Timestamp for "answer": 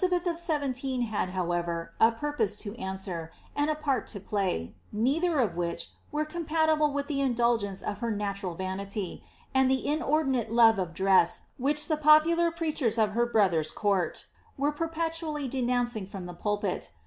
2.77-3.31